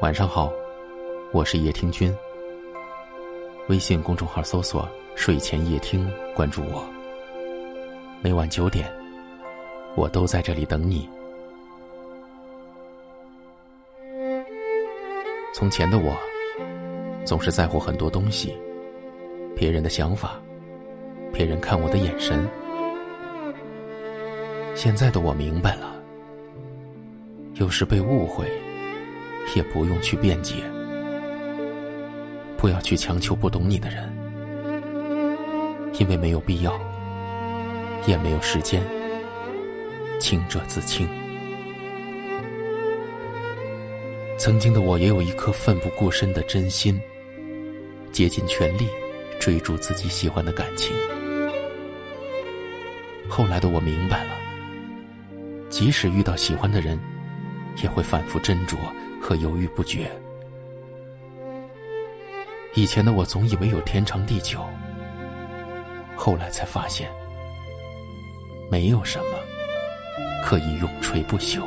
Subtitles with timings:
[0.00, 0.50] 晚上好，
[1.30, 2.10] 我是叶听君。
[3.68, 6.82] 微信公众号搜索“睡前夜听”，关注我。
[8.22, 8.90] 每晚九点，
[9.96, 11.06] 我都在这里等你。
[15.52, 16.16] 从前的我，
[17.26, 18.56] 总是在乎很多东西，
[19.54, 20.40] 别人的想法，
[21.30, 22.48] 别人看我的眼神。
[24.74, 25.94] 现在的我明白了，
[27.56, 28.50] 有时被误会。
[29.54, 30.56] 也不用去辩解，
[32.56, 34.10] 不要去强求不懂你的人，
[35.98, 36.78] 因为没有必要，
[38.06, 38.82] 也没有时间。
[40.18, 41.08] 清者自清。
[44.38, 47.00] 曾经的我也有一颗奋不顾身的真心，
[48.12, 48.86] 竭尽全力
[49.38, 50.94] 追逐自己喜欢的感情。
[53.28, 54.30] 后来的我明白了，
[55.70, 56.98] 即使遇到喜欢的人，
[57.82, 58.76] 也会反复斟酌。
[59.20, 60.10] 和犹豫不决。
[62.74, 64.64] 以前的我总以为有天长地久，
[66.16, 67.10] 后来才发现，
[68.70, 69.38] 没有什么
[70.44, 71.62] 可以永垂不朽。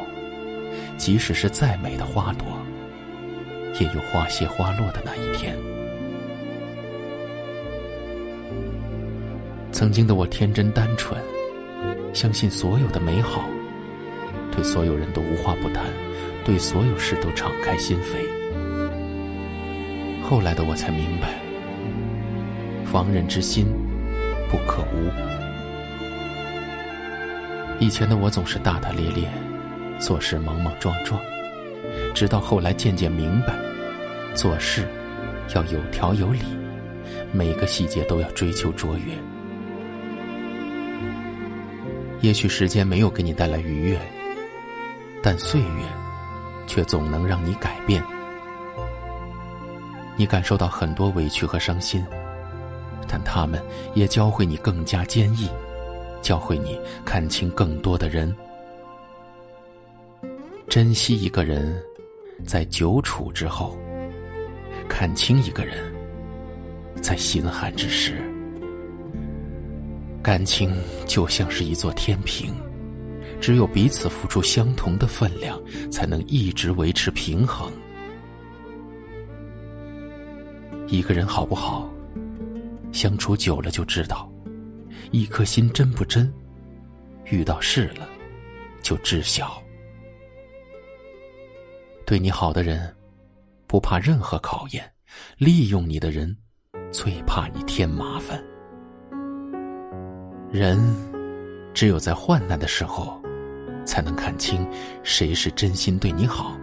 [0.98, 2.48] 即使是再美的花朵，
[3.80, 5.58] 也有花谢花落的那一天。
[9.72, 11.22] 曾经的我天真单纯，
[12.14, 13.44] 相信所有的美好，
[14.52, 15.84] 对所有人都无话不谈。
[16.46, 18.18] 对所有事都敞开心扉。
[20.22, 21.40] 后来的我才明白，
[22.86, 23.68] 防人之心
[24.50, 25.10] 不可无。
[27.80, 29.30] 以前的我总是大大咧咧，
[30.00, 31.20] 做事莽莽撞撞，
[32.14, 33.54] 直到后来渐渐明白，
[34.34, 34.88] 做事
[35.56, 36.40] 要有条有理，
[37.32, 39.14] 每个细节都要追求卓越。
[42.22, 44.00] 也许时间没有给你带来愉悦，
[45.22, 46.03] 但岁月。
[46.68, 48.04] 却总能让你改变。
[50.16, 52.06] 你感受到很多委屈和伤心，
[53.08, 53.62] 但他们
[53.96, 55.50] 也教会你更加坚毅，
[56.22, 58.36] 教会你看清更多的人。
[60.70, 61.82] 珍惜一个人，
[62.46, 63.78] 在久处之后；
[64.88, 65.94] 看清一个人，
[67.02, 68.22] 在心寒之时。
[70.22, 70.74] 感情
[71.06, 72.56] 就像是一座天平。
[73.44, 75.62] 只有彼此付出相同的分量，
[75.92, 77.70] 才能一直维持平衡。
[80.88, 81.92] 一个人好不好，
[82.94, 84.32] 相处久了就知道；
[85.12, 86.34] 一颗心真不真，
[87.26, 88.08] 遇到事了
[88.82, 89.62] 就知晓。
[92.06, 92.96] 对你好的人，
[93.68, 94.82] 不怕任何考验；
[95.38, 96.34] 利用你的人，
[96.94, 98.42] 最怕你添麻烦。
[100.50, 100.80] 人
[101.74, 103.22] 只有在患难的时候。
[103.86, 104.68] 才能看清
[105.04, 106.58] 谁是真心对你好，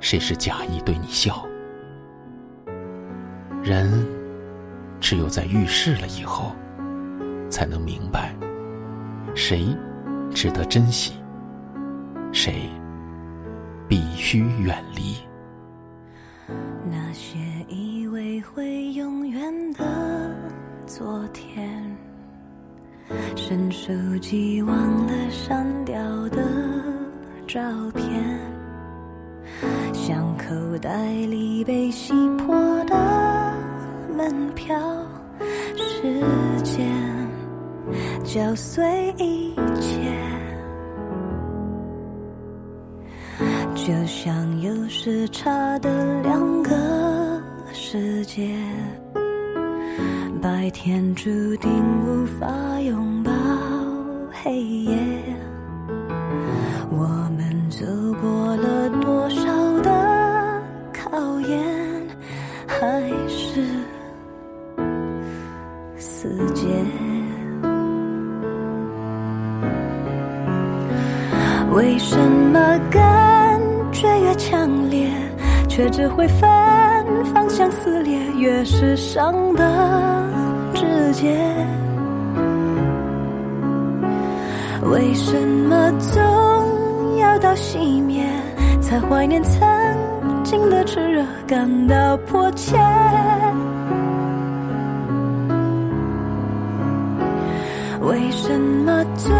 [0.00, 1.46] 谁是假意对你笑。
[3.62, 4.06] 人
[5.00, 6.52] 只有在遇事了以后，
[7.50, 8.34] 才能明白
[9.34, 9.76] 谁
[10.34, 11.14] 值得珍惜，
[12.32, 12.68] 谁
[13.86, 15.16] 必须远离。
[16.90, 17.38] 那些
[17.68, 20.34] 以为会永远的
[20.86, 21.79] 昨天。
[23.34, 24.76] 伸手机忘
[25.06, 25.96] 了删掉
[26.28, 26.42] 的
[27.46, 27.60] 照
[27.94, 28.38] 片，
[29.92, 32.54] 像口袋里被洗破
[32.84, 32.94] 的
[34.16, 34.76] 门票，
[35.76, 36.02] 时
[36.62, 36.88] 间
[38.22, 40.00] 搅碎一切，
[43.74, 47.42] 就像有时差的两个
[47.72, 48.56] 世界。
[50.40, 51.70] 白天注定
[52.02, 53.30] 无法拥抱
[54.32, 54.96] 黑夜，
[56.88, 57.06] 我
[57.36, 57.84] 们走
[58.22, 59.44] 过了多少
[59.82, 60.62] 的
[60.94, 61.62] 考验，
[62.66, 63.62] 还是
[65.98, 66.66] 死结？
[71.74, 73.60] 为什么感
[73.92, 75.10] 觉越强烈，
[75.68, 76.48] 却只会分
[77.32, 78.18] 方向撕裂？
[78.38, 80.30] 越是伤的。
[80.72, 81.36] 直接，
[84.84, 88.24] 为什么总要到熄灭
[88.80, 89.60] 才怀念曾
[90.42, 92.78] 经的炽热，感到迫切？
[98.00, 99.30] 为什么总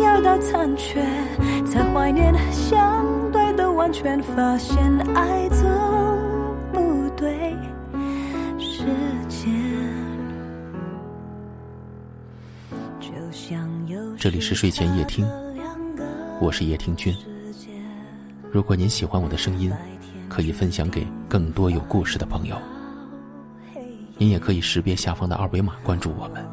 [0.00, 1.04] 要到残缺
[1.66, 4.18] 才怀念相对的完全？
[4.22, 4.78] 发现
[5.14, 5.68] 爱总
[7.18, 7.50] 对
[8.60, 8.84] 时
[9.28, 9.52] 间。
[14.16, 15.26] 这里是睡前夜听，
[16.40, 17.12] 我是夜听君。
[18.52, 19.72] 如果您喜欢我的声音。
[20.28, 22.56] 可以分享给更多有故事的朋友。
[24.18, 26.46] 您也可以识别下方的二维码关注我们。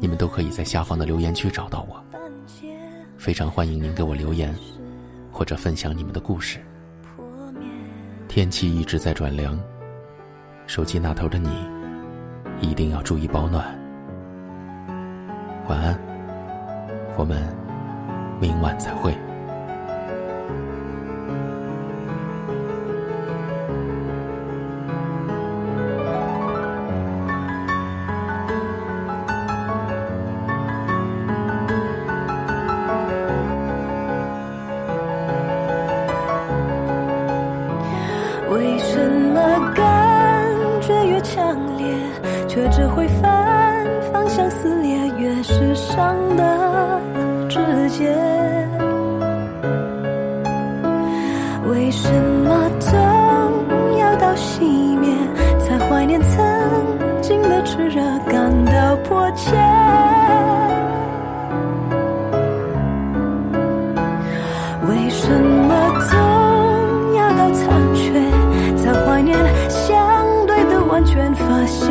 [0.00, 2.02] 你们都可以在下方的留言区找到我。
[3.18, 4.52] 非常欢迎您给我留言，
[5.30, 6.64] 或者分享你们的故事。
[8.38, 9.58] 天气一直在转凉，
[10.68, 11.68] 手机那头的你
[12.60, 13.76] 一定要注意保暖。
[15.66, 15.98] 晚安，
[17.16, 17.42] 我们
[18.40, 19.12] 明晚再会。
[42.70, 44.96] 只会反方向撕裂？
[45.18, 47.00] 越是伤的
[47.48, 47.58] 直
[47.90, 48.14] 接，
[51.66, 52.08] 为什
[52.44, 54.62] 么总要到熄
[54.98, 55.12] 灭，
[55.58, 56.40] 才怀念曾
[57.20, 58.00] 经的炽热，
[58.30, 59.56] 感到迫切？
[64.88, 65.74] 为什么
[66.08, 68.12] 总要到残缺？
[68.76, 69.36] 才怀念
[69.68, 71.90] 相对的完全，发现